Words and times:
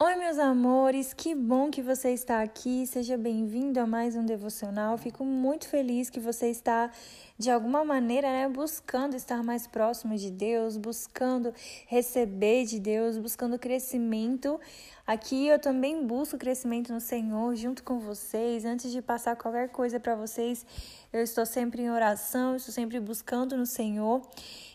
Oi, 0.00 0.14
meus 0.14 0.38
amores, 0.38 1.12
que 1.12 1.34
bom 1.34 1.72
que 1.72 1.82
você 1.82 2.10
está 2.12 2.40
aqui. 2.40 2.86
Seja 2.86 3.18
bem-vindo 3.18 3.80
a 3.80 3.86
mais 3.86 4.14
um 4.14 4.24
devocional. 4.24 4.96
Fico 4.96 5.24
muito 5.24 5.66
feliz 5.66 6.08
que 6.08 6.20
você 6.20 6.46
está, 6.50 6.92
de 7.36 7.50
alguma 7.50 7.84
maneira, 7.84 8.28
né, 8.28 8.48
buscando 8.48 9.16
estar 9.16 9.42
mais 9.42 9.66
próximo 9.66 10.16
de 10.16 10.30
Deus, 10.30 10.76
buscando 10.76 11.52
receber 11.88 12.64
de 12.64 12.78
Deus, 12.78 13.18
buscando 13.18 13.58
crescimento. 13.58 14.60
Aqui 15.04 15.48
eu 15.48 15.58
também 15.58 16.06
busco 16.06 16.38
crescimento 16.38 16.92
no 16.92 17.00
Senhor 17.00 17.56
junto 17.56 17.82
com 17.82 17.98
vocês. 17.98 18.64
Antes 18.64 18.92
de 18.92 19.02
passar 19.02 19.34
qualquer 19.34 19.68
coisa 19.70 19.98
para 19.98 20.14
vocês, 20.14 20.64
eu 21.12 21.24
estou 21.24 21.44
sempre 21.44 21.82
em 21.82 21.90
oração, 21.90 22.54
estou 22.54 22.72
sempre 22.72 23.00
buscando 23.00 23.56
no 23.56 23.66
Senhor. 23.66 24.22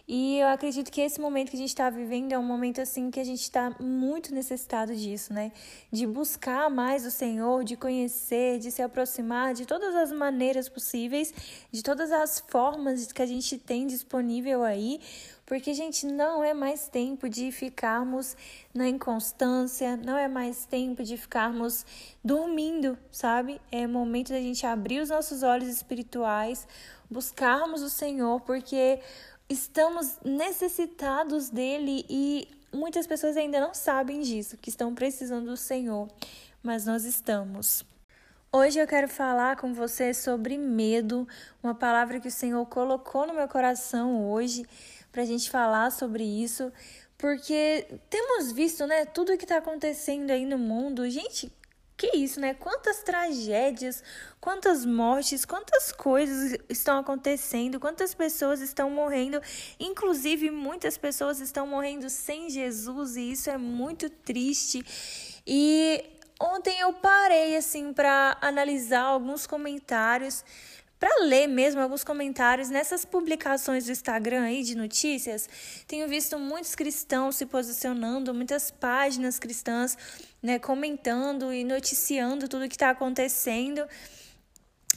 E 0.05 0.39
eu 0.39 0.49
acredito 0.49 0.91
que 0.91 0.99
esse 0.99 1.21
momento 1.21 1.49
que 1.51 1.55
a 1.55 1.59
gente 1.59 1.69
está 1.69 1.89
vivendo 1.89 2.33
é 2.33 2.37
um 2.37 2.43
momento 2.43 2.81
assim 2.81 3.09
que 3.09 3.21
a 3.21 3.23
gente 3.23 3.41
está 3.41 3.73
muito 3.79 4.35
necessitado 4.35 4.93
disso, 4.93 5.33
né? 5.33 5.53
De 5.89 6.05
buscar 6.05 6.69
mais 6.69 7.05
o 7.05 7.11
Senhor, 7.11 7.63
de 7.63 7.77
conhecer, 7.77 8.59
de 8.59 8.69
se 8.69 8.81
aproximar 8.81 9.53
de 9.53 9.65
todas 9.65 9.95
as 9.95 10.11
maneiras 10.11 10.67
possíveis, 10.67 11.33
de 11.71 11.81
todas 11.81 12.11
as 12.11 12.43
formas 12.49 13.13
que 13.13 13.21
a 13.21 13.25
gente 13.25 13.57
tem 13.57 13.87
disponível 13.87 14.63
aí, 14.63 14.99
porque, 15.45 15.73
gente, 15.73 16.05
não 16.05 16.43
é 16.43 16.53
mais 16.53 16.87
tempo 16.87 17.29
de 17.29 17.51
ficarmos 17.51 18.35
na 18.73 18.87
inconstância, 18.87 19.95
não 19.97 20.17
é 20.17 20.27
mais 20.27 20.65
tempo 20.65 21.03
de 21.03 21.15
ficarmos 21.15 21.85
dormindo, 22.23 22.97
sabe? 23.11 23.61
É 23.71 23.85
momento 23.85 24.29
da 24.29 24.39
gente 24.39 24.65
abrir 24.65 25.01
os 25.01 25.09
nossos 25.09 25.43
olhos 25.43 25.67
espirituais, 25.67 26.65
buscarmos 27.09 27.81
o 27.81 27.89
Senhor, 27.89 28.39
porque 28.41 28.99
estamos 29.53 30.17
necessitados 30.25 31.49
dele 31.49 32.05
e 32.09 32.47
muitas 32.73 33.05
pessoas 33.05 33.37
ainda 33.37 33.59
não 33.59 33.73
sabem 33.73 34.21
disso, 34.21 34.57
que 34.57 34.69
estão 34.69 34.95
precisando 34.95 35.45
do 35.45 35.57
Senhor, 35.57 36.09
mas 36.61 36.85
nós 36.85 37.05
estamos. 37.05 37.85
Hoje 38.51 38.79
eu 38.79 38.87
quero 38.87 39.07
falar 39.07 39.55
com 39.55 39.73
você 39.73 40.13
sobre 40.13 40.57
medo, 40.57 41.27
uma 41.61 41.75
palavra 41.75 42.19
que 42.19 42.27
o 42.27 42.31
Senhor 42.31 42.65
colocou 42.65 43.27
no 43.27 43.33
meu 43.33 43.47
coração 43.47 44.29
hoje 44.29 44.65
para 45.11 45.21
a 45.21 45.25
gente 45.25 45.49
falar 45.49 45.91
sobre 45.91 46.23
isso, 46.23 46.71
porque 47.15 47.85
temos 48.09 48.51
visto, 48.51 48.87
né, 48.87 49.05
tudo 49.05 49.37
que 49.37 49.45
está 49.45 49.57
acontecendo 49.57 50.31
aí 50.31 50.45
no 50.45 50.57
mundo. 50.57 51.07
Gente, 51.09 51.51
que 52.03 52.17
isso, 52.17 52.37
né? 52.41 52.53
Quantas 52.53 53.01
tragédias, 53.01 54.03
quantas 54.41 54.85
mortes, 54.85 55.45
quantas 55.45 55.93
coisas 55.93 56.59
estão 56.67 56.99
acontecendo, 56.99 57.79
quantas 57.79 58.13
pessoas 58.13 58.59
estão 58.59 58.89
morrendo, 58.89 59.41
inclusive 59.79 60.51
muitas 60.51 60.97
pessoas 60.97 61.39
estão 61.39 61.65
morrendo 61.65 62.09
sem 62.09 62.49
Jesus 62.49 63.15
e 63.15 63.31
isso 63.31 63.49
é 63.49 63.57
muito 63.57 64.09
triste. 64.09 64.83
E 65.47 66.03
ontem 66.41 66.77
eu 66.81 66.91
parei 66.91 67.55
assim 67.55 67.93
para 67.93 68.37
analisar 68.41 69.03
alguns 69.03 69.47
comentários 69.47 70.43
para 71.03 71.25
ler 71.25 71.47
mesmo 71.47 71.81
alguns 71.81 72.01
comentários 72.01 72.69
nessas 72.69 73.03
publicações 73.03 73.83
do 73.83 73.91
Instagram 73.91 74.43
aí 74.43 74.63
de 74.63 74.73
notícias, 74.73 75.49
tenho 75.85 76.07
visto 76.07 76.39
muitos 76.39 76.75
cristãos 76.75 77.35
se 77.35 77.45
posicionando, 77.45 78.33
muitas 78.33 78.71
páginas 78.71 79.37
cristãs, 79.37 79.97
né, 80.41 80.59
comentando 80.59 81.51
e 81.51 81.65
noticiando 81.65 82.47
tudo 82.47 82.69
que 82.69 82.75
está 82.75 82.89
acontecendo. 82.89 83.85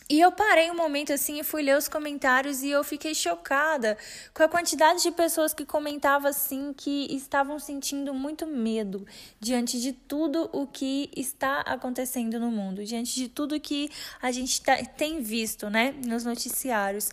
E 0.09 0.21
eu 0.21 0.31
parei 0.31 0.71
um 0.71 0.77
momento 0.77 1.13
assim 1.13 1.41
e 1.41 1.43
fui 1.43 1.63
ler 1.63 1.77
os 1.77 1.89
comentários 1.89 2.63
e 2.63 2.71
eu 2.71 2.85
fiquei 2.85 3.13
chocada 3.13 3.99
com 4.33 4.41
a 4.45 4.49
quantidade 4.49 5.03
de 5.03 5.11
pessoas 5.11 5.53
que 5.53 5.65
comentavam 5.65 6.31
assim 6.31 6.73
que 6.73 7.09
estavam 7.11 7.59
sentindo 7.59 8.15
muito 8.15 8.47
medo 8.47 9.05
diante 9.41 9.81
de 9.81 9.93
tudo 9.93 10.49
o 10.53 10.65
que 10.65 11.11
está 11.17 11.63
acontecendo 11.63 12.39
no 12.39 12.53
mundo, 12.53 12.85
diante 12.85 13.17
de 13.17 13.29
tudo 13.29 13.59
que 13.59 13.91
a 14.23 14.31
gente 14.31 14.63
tá, 14.63 14.77
tem 14.77 15.21
visto, 15.21 15.69
né, 15.69 15.93
nos 16.05 16.25
noticiários. 16.25 17.11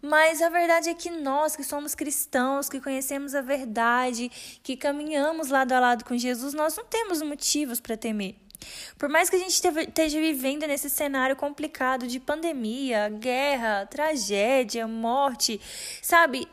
Mas 0.00 0.40
a 0.40 0.48
verdade 0.48 0.88
é 0.88 0.94
que 0.94 1.10
nós 1.10 1.54
que 1.54 1.62
somos 1.62 1.94
cristãos, 1.94 2.70
que 2.70 2.80
conhecemos 2.80 3.34
a 3.34 3.42
verdade, 3.42 4.30
que 4.62 4.78
caminhamos 4.78 5.50
lado 5.50 5.72
a 5.72 5.80
lado 5.80 6.06
com 6.06 6.16
Jesus, 6.16 6.54
nós 6.54 6.74
não 6.74 6.86
temos 6.86 7.20
motivos 7.20 7.80
para 7.80 7.98
temer. 7.98 8.36
Por 8.98 9.08
mais 9.08 9.30
que 9.30 9.36
a 9.36 9.38
gente 9.38 9.52
esteja 9.52 10.20
vivendo 10.20 10.66
nesse 10.66 10.90
cenário 10.90 11.36
complicado 11.36 12.06
de 12.06 12.20
pandemia, 12.20 13.08
guerra, 13.08 13.86
tragédia, 13.86 14.86
morte, 14.86 15.60
sabe? 16.02 16.48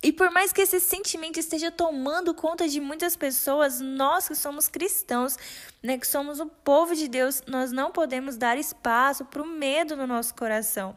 E 0.00 0.12
por 0.12 0.30
mais 0.30 0.52
que 0.52 0.60
esse 0.60 0.78
sentimento 0.78 1.40
esteja 1.40 1.72
tomando 1.72 2.32
conta 2.32 2.68
de 2.68 2.80
muitas 2.80 3.16
pessoas, 3.16 3.80
nós 3.80 4.28
que 4.28 4.34
somos 4.36 4.68
cristãos, 4.68 5.36
né, 5.82 5.98
que 5.98 6.06
somos 6.06 6.38
o 6.38 6.46
povo 6.46 6.94
de 6.94 7.08
Deus, 7.08 7.42
nós 7.48 7.72
não 7.72 7.90
podemos 7.90 8.36
dar 8.36 8.56
espaço 8.56 9.24
para 9.24 9.42
o 9.42 9.46
medo 9.46 9.96
no 9.96 10.06
nosso 10.06 10.34
coração. 10.36 10.96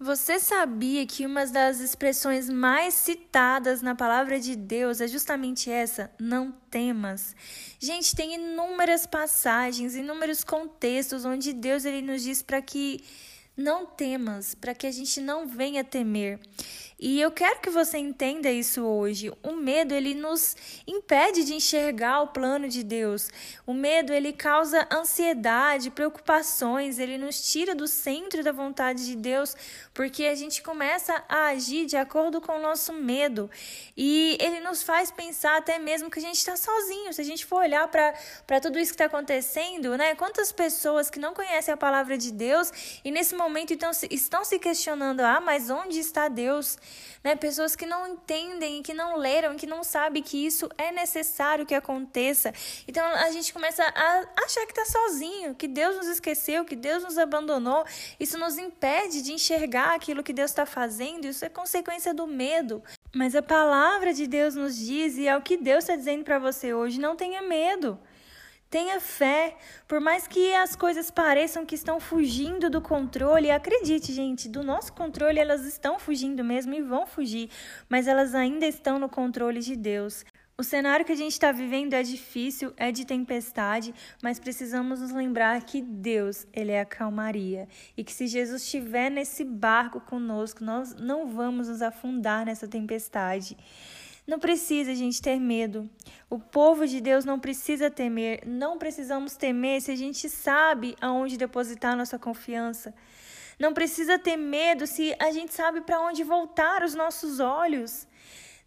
Você 0.00 0.38
sabia 0.38 1.04
que 1.04 1.26
uma 1.26 1.44
das 1.44 1.80
expressões 1.80 2.48
mais 2.48 2.94
citadas 2.94 3.82
na 3.82 3.96
palavra 3.96 4.38
de 4.38 4.54
Deus 4.54 5.00
é 5.00 5.08
justamente 5.08 5.68
essa? 5.68 6.08
Não 6.20 6.52
temas. 6.70 7.34
Gente, 7.80 8.14
tem 8.14 8.36
inúmeras 8.36 9.06
passagens, 9.06 9.96
inúmeros 9.96 10.44
contextos 10.44 11.24
onde 11.24 11.52
Deus 11.52 11.84
ele 11.84 12.00
nos 12.00 12.22
diz 12.22 12.42
para 12.42 12.62
que 12.62 13.02
não 13.56 13.86
temas, 13.86 14.54
para 14.54 14.72
que 14.72 14.86
a 14.86 14.92
gente 14.92 15.20
não 15.20 15.48
venha 15.48 15.82
temer. 15.82 16.38
E 17.00 17.20
eu 17.20 17.30
quero 17.30 17.60
que 17.60 17.70
você 17.70 17.96
entenda 17.96 18.50
isso 18.50 18.82
hoje. 18.82 19.32
O 19.40 19.52
medo 19.52 19.94
ele 19.94 20.14
nos 20.14 20.56
impede 20.84 21.44
de 21.44 21.54
enxergar 21.54 22.22
o 22.22 22.28
plano 22.28 22.68
de 22.68 22.82
Deus. 22.82 23.30
O 23.64 23.72
medo 23.72 24.12
ele 24.12 24.32
causa 24.32 24.84
ansiedade, 24.90 25.90
preocupações, 25.90 26.98
ele 26.98 27.16
nos 27.16 27.52
tira 27.52 27.72
do 27.72 27.86
centro 27.86 28.42
da 28.42 28.50
vontade 28.50 29.06
de 29.06 29.14
Deus, 29.14 29.54
porque 29.94 30.24
a 30.24 30.34
gente 30.34 30.60
começa 30.60 31.24
a 31.28 31.46
agir 31.46 31.86
de 31.86 31.96
acordo 31.96 32.40
com 32.40 32.56
o 32.56 32.60
nosso 32.60 32.92
medo. 32.92 33.48
E 33.96 34.36
ele 34.40 34.58
nos 34.58 34.82
faz 34.82 35.12
pensar 35.12 35.56
até 35.56 35.78
mesmo 35.78 36.10
que 36.10 36.18
a 36.18 36.22
gente 36.22 36.38
está 36.38 36.56
sozinho. 36.56 37.12
Se 37.12 37.20
a 37.20 37.24
gente 37.24 37.46
for 37.46 37.60
olhar 37.60 37.86
para 37.86 38.60
tudo 38.60 38.76
isso 38.76 38.90
que 38.90 38.96
está 38.96 39.04
acontecendo, 39.04 39.96
né? 39.96 40.16
Quantas 40.16 40.50
pessoas 40.50 41.08
que 41.08 41.20
não 41.20 41.32
conhecem 41.32 41.72
a 41.72 41.76
palavra 41.76 42.18
de 42.18 42.32
Deus 42.32 42.72
e 43.04 43.12
nesse 43.12 43.36
momento 43.36 43.72
então, 43.72 43.92
estão 44.10 44.44
se 44.44 44.58
questionando: 44.58 45.20
ah, 45.20 45.40
mas 45.40 45.70
onde 45.70 46.00
está 46.00 46.26
Deus? 46.26 46.76
Né? 47.22 47.34
Pessoas 47.36 47.74
que 47.74 47.86
não 47.86 48.06
entendem, 48.06 48.82
que 48.82 48.94
não 48.94 49.16
leram, 49.16 49.56
que 49.56 49.66
não 49.66 49.82
sabem 49.82 50.22
que 50.22 50.44
isso 50.44 50.68
é 50.76 50.92
necessário 50.92 51.66
que 51.66 51.74
aconteça. 51.74 52.52
Então 52.86 53.04
a 53.04 53.30
gente 53.30 53.52
começa 53.52 53.82
a 53.82 54.24
achar 54.44 54.64
que 54.66 54.78
está 54.78 54.84
sozinho, 54.84 55.54
que 55.54 55.68
Deus 55.68 55.96
nos 55.96 56.06
esqueceu, 56.06 56.64
que 56.64 56.76
Deus 56.76 57.02
nos 57.02 57.18
abandonou. 57.18 57.84
Isso 58.18 58.38
nos 58.38 58.58
impede 58.58 59.22
de 59.22 59.32
enxergar 59.32 59.94
aquilo 59.94 60.22
que 60.22 60.32
Deus 60.32 60.50
está 60.50 60.66
fazendo. 60.66 61.26
Isso 61.26 61.44
é 61.44 61.48
consequência 61.48 62.14
do 62.14 62.26
medo. 62.26 62.82
Mas 63.14 63.34
a 63.34 63.42
palavra 63.42 64.12
de 64.12 64.26
Deus 64.26 64.54
nos 64.54 64.76
diz, 64.76 65.16
e 65.16 65.26
é 65.26 65.36
o 65.36 65.42
que 65.42 65.56
Deus 65.56 65.84
está 65.84 65.96
dizendo 65.96 66.24
para 66.24 66.38
você 66.38 66.74
hoje: 66.74 67.00
não 67.00 67.16
tenha 67.16 67.42
medo. 67.42 67.98
Tenha 68.70 69.00
fé, 69.00 69.56
por 69.86 69.98
mais 69.98 70.26
que 70.26 70.54
as 70.54 70.76
coisas 70.76 71.10
pareçam 71.10 71.64
que 71.64 71.74
estão 71.74 71.98
fugindo 71.98 72.68
do 72.68 72.82
controle, 72.82 73.50
acredite, 73.50 74.12
gente, 74.12 74.46
do 74.46 74.62
nosso 74.62 74.92
controle 74.92 75.38
elas 75.38 75.64
estão 75.64 75.98
fugindo 75.98 76.44
mesmo 76.44 76.74
e 76.74 76.82
vão 76.82 77.06
fugir, 77.06 77.48
mas 77.88 78.06
elas 78.06 78.34
ainda 78.34 78.66
estão 78.66 78.98
no 78.98 79.08
controle 79.08 79.60
de 79.60 79.74
Deus. 79.74 80.22
O 80.60 80.62
cenário 80.62 81.06
que 81.06 81.12
a 81.12 81.16
gente 81.16 81.32
está 81.32 81.50
vivendo 81.50 81.94
é 81.94 82.02
difícil, 82.02 82.74
é 82.76 82.92
de 82.92 83.06
tempestade, 83.06 83.94
mas 84.20 84.38
precisamos 84.38 85.00
nos 85.00 85.12
lembrar 85.12 85.62
que 85.62 85.80
Deus, 85.80 86.46
Ele 86.52 86.72
é 86.72 86.80
a 86.80 86.84
calmaria 86.84 87.68
e 87.96 88.04
que 88.04 88.12
se 88.12 88.26
Jesus 88.26 88.62
estiver 88.64 89.08
nesse 89.08 89.44
barco 89.44 89.98
conosco, 90.00 90.62
nós 90.62 90.94
não 90.94 91.28
vamos 91.28 91.68
nos 91.68 91.80
afundar 91.80 92.44
nessa 92.44 92.68
tempestade. 92.68 93.56
Não 94.28 94.38
precisa 94.38 94.94
gente 94.94 95.22
ter 95.22 95.40
medo. 95.40 95.88
O 96.28 96.38
povo 96.38 96.86
de 96.86 97.00
Deus 97.00 97.24
não 97.24 97.40
precisa 97.40 97.90
temer. 97.90 98.42
Não 98.46 98.76
precisamos 98.76 99.34
temer 99.36 99.80
se 99.80 99.90
a 99.90 99.96
gente 99.96 100.28
sabe 100.28 100.94
aonde 101.00 101.38
depositar 101.38 101.96
nossa 101.96 102.18
confiança. 102.18 102.94
Não 103.58 103.72
precisa 103.72 104.18
ter 104.18 104.36
medo 104.36 104.86
se 104.86 105.16
a 105.18 105.30
gente 105.32 105.54
sabe 105.54 105.80
para 105.80 106.00
onde 106.00 106.22
voltar 106.24 106.82
os 106.82 106.94
nossos 106.94 107.40
olhos. 107.40 108.06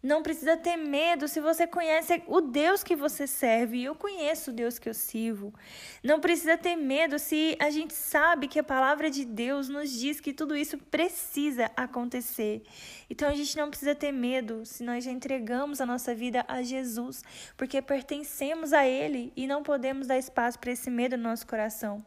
Não 0.02 0.20
precisa 0.20 0.56
ter 0.56 0.76
medo 0.76 1.28
se 1.28 1.40
você 1.40 1.64
conhece 1.64 2.24
o 2.26 2.40
Deus 2.40 2.82
que 2.82 2.96
você 2.96 3.24
serve. 3.24 3.84
Eu 3.84 3.94
conheço 3.94 4.50
o 4.50 4.52
Deus 4.52 4.76
que 4.76 4.88
eu 4.88 4.94
sirvo. 4.94 5.54
Não 6.02 6.18
precisa 6.18 6.56
ter 6.58 6.74
medo 6.74 7.20
se 7.20 7.56
a 7.60 7.70
gente 7.70 7.94
sabe 7.94 8.48
que 8.48 8.58
a 8.58 8.64
palavra 8.64 9.08
de 9.08 9.24
Deus 9.24 9.68
nos 9.68 9.92
diz 9.92 10.18
que 10.18 10.32
tudo 10.32 10.56
isso 10.56 10.76
precisa 10.76 11.70
acontecer. 11.76 12.64
Então 13.08 13.28
a 13.28 13.34
gente 13.34 13.56
não 13.56 13.70
precisa 13.70 13.94
ter 13.94 14.10
medo 14.10 14.66
se 14.66 14.82
nós 14.82 15.04
já 15.04 15.12
entregamos 15.12 15.80
a 15.80 15.86
nossa 15.86 16.12
vida 16.12 16.44
a 16.48 16.62
Jesus, 16.62 17.22
porque 17.56 17.80
pertencemos 17.80 18.72
a 18.72 18.84
Ele 18.84 19.32
e 19.36 19.46
não 19.46 19.62
podemos 19.62 20.08
dar 20.08 20.18
espaço 20.18 20.58
para 20.58 20.72
esse 20.72 20.90
medo 20.90 21.16
no 21.16 21.22
nosso 21.22 21.46
coração. 21.46 22.04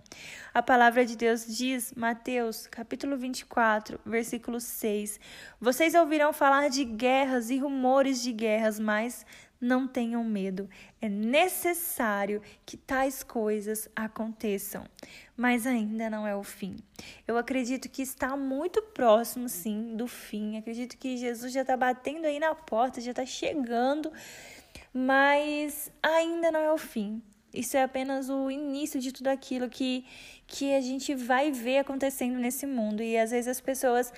A 0.54 0.62
palavra 0.62 1.06
de 1.06 1.16
Deus 1.16 1.46
diz, 1.48 1.94
Mateus, 1.96 2.68
capítulo 2.68 3.16
24, 3.16 4.02
versículo 4.06 4.60
6: 4.60 5.18
Vocês 5.62 5.94
ouvirão 5.96 6.34
falar 6.34 6.70
de 6.70 6.84
guerras 6.84 7.50
e 7.50 7.58
rumores 7.58 7.85
de 8.22 8.32
guerras, 8.32 8.80
mas 8.80 9.26
não 9.60 9.88
tenham 9.88 10.24
medo. 10.24 10.70
É 11.02 11.10
necessário 11.10 12.42
que 12.66 12.78
tais 12.78 13.24
coisas 13.24 13.90
aconteçam, 13.96 14.86
mas 15.36 15.66
ainda 15.66 16.10
não 16.10 16.28
é 16.28 16.36
o 16.36 16.44
fim. 16.44 16.78
Eu 17.28 17.38
acredito 17.38 17.90
que 17.90 18.02
está 18.02 18.36
muito 18.36 18.82
próximo, 18.82 19.50
sim, 19.50 19.96
do 19.96 20.08
fim. 20.08 20.58
Acredito 20.58 20.98
que 20.98 21.18
Jesus 21.18 21.52
já 21.52 21.62
está 21.62 21.76
batendo 21.76 22.26
aí 22.26 22.40
na 22.40 22.54
porta, 22.54 23.02
já 23.02 23.12
está 23.12 23.26
chegando, 23.26 24.12
mas 24.94 25.92
ainda 26.02 26.52
não 26.52 26.60
é 26.60 26.72
o 26.72 26.78
fim. 26.78 27.22
Isso 27.54 27.78
é 27.78 27.84
apenas 27.84 28.30
o 28.30 28.52
início 28.52 29.00
de 29.00 29.14
tudo 29.14 29.28
aquilo 29.28 29.70
que, 29.70 30.06
que 30.46 30.74
a 30.74 30.82
gente 30.82 31.16
vai 31.16 31.52
ver 31.52 31.80
acontecendo 31.80 32.38
nesse 32.38 32.66
mundo. 32.66 33.02
E 33.02 33.18
às 33.18 33.32
vezes 33.32 33.48
as 33.48 33.62
pessoas 33.62 34.12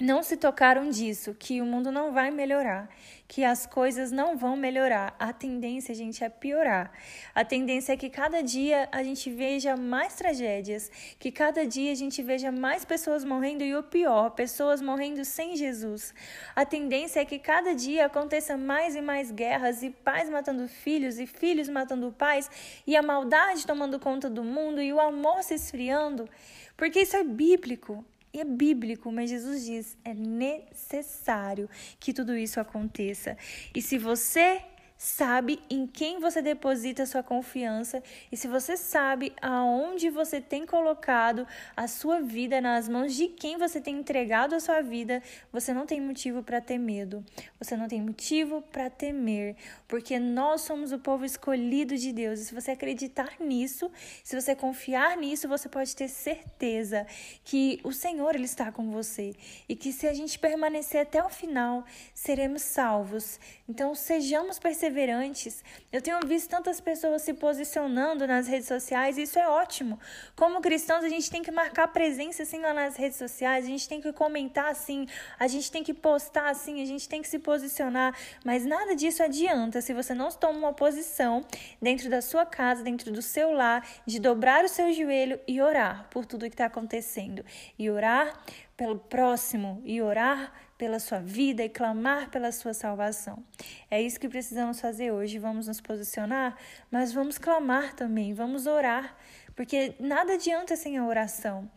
não 0.00 0.24
se 0.24 0.36
tocaram 0.36 0.90
disso, 0.90 1.36
que 1.38 1.60
o 1.60 1.64
mundo 1.64 1.92
não 1.92 2.12
vai 2.12 2.28
melhorar, 2.28 2.88
que 3.28 3.44
as 3.44 3.64
coisas 3.64 4.10
não 4.10 4.36
vão 4.36 4.56
melhorar. 4.56 5.14
A 5.20 5.32
tendência, 5.32 5.94
gente, 5.94 6.24
é 6.24 6.28
piorar. 6.28 6.90
A 7.32 7.44
tendência 7.44 7.92
é 7.92 7.96
que 7.96 8.10
cada 8.10 8.42
dia 8.42 8.88
a 8.90 9.04
gente 9.04 9.30
veja 9.30 9.76
mais 9.76 10.16
tragédias, 10.16 10.90
que 11.16 11.30
cada 11.30 11.64
dia 11.64 11.92
a 11.92 11.94
gente 11.94 12.20
veja 12.24 12.50
mais 12.50 12.84
pessoas 12.84 13.24
morrendo 13.24 13.62
e 13.62 13.72
o 13.76 13.84
pior, 13.84 14.30
pessoas 14.30 14.82
morrendo 14.82 15.24
sem 15.24 15.56
Jesus. 15.56 16.12
A 16.56 16.64
tendência 16.64 17.20
é 17.20 17.24
que 17.24 17.38
cada 17.38 17.72
dia 17.72 18.06
aconteça 18.06 18.56
mais 18.56 18.96
e 18.96 19.00
mais 19.00 19.30
guerras 19.30 19.84
e 19.84 19.90
pais 19.90 20.28
matando 20.28 20.66
filhos 20.66 21.20
e 21.20 21.26
filhos 21.26 21.68
matando 21.68 22.10
pais 22.10 22.50
e 22.84 22.96
a 22.96 23.02
maldade 23.02 23.64
tomando 23.64 24.00
conta 24.00 24.28
do 24.28 24.42
mundo 24.42 24.82
e 24.82 24.92
o 24.92 24.98
amor 25.00 25.44
se 25.44 25.54
esfriando, 25.54 26.28
porque 26.76 27.02
isso 27.02 27.16
é 27.16 27.22
bíblico 27.22 28.04
é 28.40 28.44
bíblico, 28.44 29.10
mas 29.10 29.30
Jesus 29.30 29.64
diz: 29.64 29.96
é 30.04 30.14
necessário 30.14 31.68
que 31.98 32.12
tudo 32.12 32.36
isso 32.36 32.60
aconteça. 32.60 33.36
E 33.74 33.80
se 33.80 33.98
você 33.98 34.62
sabe 34.96 35.60
em 35.68 35.86
quem 35.86 36.18
você 36.18 36.40
deposita 36.40 37.04
sua 37.04 37.22
confiança 37.22 38.02
e 38.30 38.36
se 38.36 38.46
você 38.46 38.76
sabe 38.76 39.32
aonde 39.42 40.08
você 40.08 40.40
tem 40.40 40.64
colocado 40.64 41.46
a 41.76 41.88
sua 41.88 42.20
vida 42.20 42.60
nas 42.60 42.88
mãos 42.88 43.14
de 43.14 43.28
quem 43.28 43.58
você 43.58 43.80
tem 43.80 43.98
entregado 43.98 44.54
a 44.54 44.60
sua 44.60 44.80
vida, 44.80 45.22
você 45.52 45.74
não 45.74 45.84
tem 45.84 46.00
motivo 46.00 46.42
para 46.42 46.60
ter 46.60 46.78
medo. 46.78 47.24
Você 47.58 47.76
não 47.76 47.88
tem 47.88 48.00
motivo 48.00 48.62
para 48.62 48.88
temer, 48.88 49.56
porque 49.88 50.18
nós 50.18 50.62
somos 50.62 50.92
o 50.92 50.98
povo 50.98 51.24
escolhido 51.24 51.96
de 51.96 52.12
Deus. 52.12 52.40
E 52.40 52.44
se 52.46 52.54
você 52.54 52.70
acreditar 52.70 53.34
nisso, 53.40 53.90
se 54.22 54.40
você 54.40 54.54
confiar 54.54 55.16
nisso, 55.16 55.48
você 55.48 55.68
pode 55.68 55.94
ter 55.94 56.08
certeza 56.08 57.06
que 57.44 57.80
o 57.84 57.92
Senhor 57.92 58.34
ele 58.34 58.44
está 58.44 58.70
com 58.70 58.90
você 58.90 59.34
e 59.68 59.74
que 59.74 59.92
se 59.92 60.06
a 60.06 60.14
gente 60.14 60.38
permanecer 60.38 61.00
até 61.00 61.22
o 61.22 61.28
final, 61.28 61.84
seremos 62.14 62.62
salvos. 62.62 63.38
Então, 63.68 63.94
sejamos 63.94 64.58
perseverantes 64.58 64.93
perseverantes. 64.94 65.64
Eu 65.92 66.00
tenho 66.00 66.20
visto 66.24 66.48
tantas 66.48 66.80
pessoas 66.80 67.22
se 67.22 67.34
posicionando 67.34 68.26
nas 68.26 68.46
redes 68.46 68.68
sociais 68.68 69.18
e 69.18 69.22
isso 69.22 69.38
é 69.38 69.48
ótimo. 69.48 69.98
Como 70.36 70.60
cristãos, 70.60 71.04
a 71.04 71.08
gente 71.08 71.30
tem 71.30 71.42
que 71.42 71.50
marcar 71.50 71.88
presença 71.88 72.44
assim 72.44 72.60
lá 72.60 72.72
nas 72.72 72.96
redes 72.96 73.18
sociais, 73.18 73.64
a 73.64 73.68
gente 73.68 73.88
tem 73.88 74.00
que 74.00 74.12
comentar 74.12 74.70
assim, 74.70 75.06
a 75.38 75.48
gente 75.48 75.70
tem 75.70 75.82
que 75.82 75.92
postar 75.92 76.48
assim, 76.48 76.80
a 76.80 76.86
gente 76.86 77.08
tem 77.08 77.20
que 77.20 77.28
se 77.28 77.38
posicionar, 77.38 78.16
mas 78.44 78.64
nada 78.64 78.94
disso 78.94 79.22
adianta 79.22 79.80
se 79.80 79.92
você 79.92 80.14
não 80.14 80.30
toma 80.30 80.58
uma 80.58 80.72
posição 80.72 81.44
dentro 81.82 82.08
da 82.08 82.22
sua 82.22 82.46
casa, 82.46 82.82
dentro 82.82 83.12
do 83.12 83.20
seu 83.20 83.52
lar, 83.52 83.86
de 84.06 84.20
dobrar 84.20 84.64
o 84.64 84.68
seu 84.68 84.92
joelho 84.92 85.40
e 85.46 85.60
orar 85.60 86.06
por 86.10 86.24
tudo 86.24 86.42
que 86.42 86.54
está 86.54 86.66
acontecendo. 86.66 87.44
E 87.78 87.90
orar 87.90 88.40
pelo 88.76 88.98
próximo 88.98 89.80
e 89.84 90.00
orar 90.00 90.52
pela 90.84 90.98
sua 90.98 91.18
vida 91.18 91.64
e 91.64 91.68
clamar 91.70 92.28
pela 92.30 92.52
sua 92.52 92.74
salvação. 92.74 93.42
É 93.90 94.02
isso 94.02 94.20
que 94.20 94.28
precisamos 94.28 94.82
fazer 94.82 95.12
hoje. 95.12 95.38
Vamos 95.38 95.66
nos 95.66 95.80
posicionar, 95.80 96.58
mas 96.90 97.10
vamos 97.10 97.38
clamar 97.38 97.94
também, 97.94 98.34
vamos 98.34 98.66
orar, 98.66 99.16
porque 99.56 99.94
nada 99.98 100.34
adianta 100.34 100.76
sem 100.76 100.98
a 100.98 101.06
oração. 101.06 101.70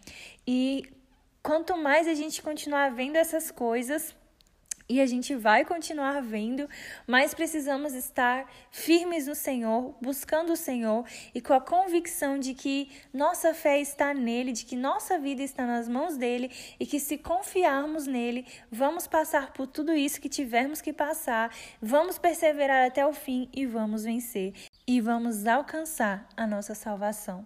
E 0.45 0.91
quanto 1.41 1.77
mais 1.77 2.05
a 2.05 2.13
gente 2.13 2.41
continuar 2.41 2.91
vendo 2.91 3.15
essas 3.15 3.49
coisas, 3.49 4.13
e 4.89 5.01
a 5.01 5.05
gente 5.05 5.35
vai 5.35 5.65
continuar 5.65 6.21
vendo, 6.21 6.69
mas 7.05 7.33
precisamos 7.33 7.93
estar 7.93 8.49
firmes 8.71 9.27
no 9.27 9.35
Senhor, 9.35 9.95
buscando 10.01 10.53
o 10.53 10.57
Senhor 10.57 11.05
e 11.35 11.41
com 11.41 11.53
a 11.53 11.59
convicção 11.59 12.39
de 12.39 12.53
que 12.53 12.89
nossa 13.13 13.53
fé 13.53 13.79
está 13.79 14.13
nele, 14.13 14.53
de 14.53 14.65
que 14.65 14.75
nossa 14.75 15.19
vida 15.19 15.43
está 15.43 15.65
nas 15.65 15.89
mãos 15.89 16.15
dele 16.15 16.51
e 16.79 16.85
que 16.85 16.99
se 16.99 17.17
confiarmos 17.17 18.07
nele, 18.07 18.45
vamos 18.71 19.07
passar 19.07 19.51
por 19.51 19.67
tudo 19.67 19.93
isso 19.93 20.21
que 20.21 20.29
tivermos 20.29 20.81
que 20.81 20.93
passar, 20.93 21.53
vamos 21.81 22.17
perseverar 22.17 22.87
até 22.87 23.05
o 23.05 23.13
fim 23.13 23.49
e 23.53 23.65
vamos 23.65 24.03
vencer 24.03 24.53
e 24.87 25.01
vamos 25.01 25.45
alcançar 25.45 26.27
a 26.37 26.47
nossa 26.47 26.73
salvação. 26.73 27.45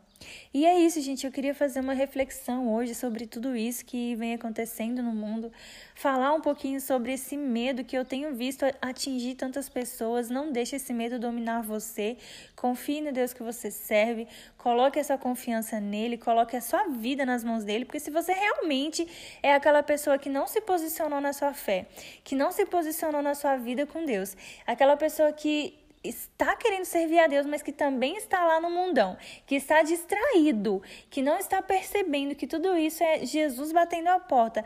E 0.54 0.66
é 0.66 0.80
isso, 0.80 1.02
gente. 1.02 1.26
Eu 1.26 1.32
queria 1.32 1.54
fazer 1.54 1.80
uma 1.80 1.94
reflexão 1.94 2.74
hoje 2.74 2.94
sobre 2.94 3.26
tudo 3.26 3.56
isso 3.56 3.86
que 3.86 4.16
vem 4.16 4.34
acontecendo 4.34 5.02
no 5.02 5.14
mundo, 5.14 5.52
falar 5.96 6.34
um 6.34 6.42
pouquinho 6.42 6.80
sobre 6.82 7.14
esse 7.14 7.38
medo 7.38 7.84
que 7.84 7.98
eu 7.98 8.06
tenho 8.06 8.34
visto 8.36 8.66
atingir 8.82 9.36
tantas 9.36 9.70
pessoas. 9.70 10.30
Não 10.30 10.52
deixe 10.52 10.76
esse 10.76 10.94
medo 10.94 11.20
dominar 11.20 11.62
você. 11.62 12.18
Confie 12.56 13.02
no 13.02 13.12
Deus 13.12 13.34
que 13.34 13.44
você 13.44 13.72
serve, 13.72 14.28
coloque 14.58 15.00
essa 15.00 15.18
confiança 15.18 15.80
nele, 15.80 16.18
coloque 16.18 16.56
a 16.56 16.62
sua 16.62 16.88
vida 16.88 17.26
nas 17.26 17.44
mãos 17.44 17.64
dele, 17.64 17.86
porque 17.86 18.00
se 18.00 18.12
você 18.12 18.34
realmente 18.34 19.08
é 19.42 19.54
aquela 19.54 19.82
pessoa 19.82 20.18
que 20.18 20.30
não 20.30 20.48
se 20.48 20.62
posicionou 20.62 21.20
na 21.20 21.34
sua 21.34 21.54
fé, 21.54 21.88
que 22.24 22.36
não 22.36 22.52
se 22.52 22.66
posicionou 22.66 23.22
na 23.22 23.36
sua 23.36 23.58
vida 23.58 23.86
com 23.86 24.06
Deus, 24.06 24.36
aquela 24.66 24.96
pessoa 24.96 25.32
que 25.32 25.81
está 26.04 26.56
querendo 26.56 26.86
servir 26.86 27.20
a 27.20 27.28
Deus, 27.28 27.46
mas 27.46 27.62
que 27.62 27.72
também 27.72 28.18
está 28.18 28.44
lá 28.46 28.60
no 28.60 28.70
mundão, 28.70 29.18
que 29.46 29.56
está 29.56 29.84
distraído, 29.84 30.82
que 31.10 31.22
não 31.22 31.38
está 31.38 31.62
percebendo 31.62 32.36
que 32.36 32.48
tudo 32.48 32.78
isso 32.78 33.04
é 33.04 33.26
Jesus 33.26 33.72
batendo 33.72 34.10
a 34.10 34.20
porta, 34.20 34.66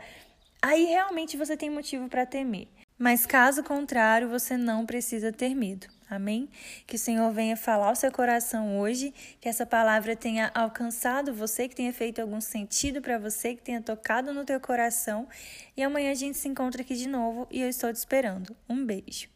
aí 0.62 0.84
realmente 0.84 1.36
você 1.36 1.56
tem 1.56 1.70
motivo 1.70 2.08
para 2.08 2.26
temer. 2.26 2.68
Mas 2.98 3.26
caso 3.26 3.62
contrário, 3.62 4.28
você 4.28 4.56
não 4.56 4.86
precisa 4.86 5.30
ter 5.30 5.54
medo. 5.54 5.86
Amém? 6.08 6.48
Que 6.86 6.96
o 6.96 6.98
Senhor 6.98 7.30
venha 7.32 7.56
falar 7.56 7.88
ao 7.88 7.96
seu 7.96 8.10
coração 8.10 8.78
hoje, 8.78 9.12
que 9.40 9.48
essa 9.48 9.66
palavra 9.66 10.16
tenha 10.16 10.50
alcançado 10.54 11.34
você, 11.34 11.68
que 11.68 11.74
tenha 11.74 11.92
feito 11.92 12.22
algum 12.22 12.40
sentido 12.40 13.02
para 13.02 13.18
você, 13.18 13.54
que 13.54 13.62
tenha 13.62 13.82
tocado 13.82 14.32
no 14.32 14.44
teu 14.44 14.60
coração. 14.60 15.28
E 15.76 15.82
amanhã 15.82 16.12
a 16.12 16.14
gente 16.14 16.38
se 16.38 16.48
encontra 16.48 16.80
aqui 16.80 16.94
de 16.94 17.08
novo 17.08 17.46
e 17.50 17.60
eu 17.60 17.68
estou 17.68 17.92
te 17.92 17.96
esperando. 17.96 18.56
Um 18.68 18.86
beijo. 18.86 19.28